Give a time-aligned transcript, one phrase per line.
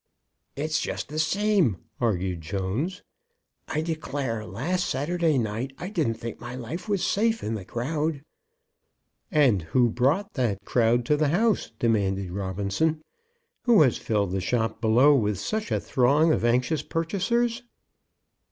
[0.55, 3.03] "It's just the same," argued Jones.
[3.67, 8.23] "I declare last Saturday night I didn't think my life was safe in the crowd."
[9.29, 13.03] "And who brought that crowd to the house?" demanded Robinson.
[13.65, 17.61] "Who has filled the shop below with such a throng of anxious purchasers?"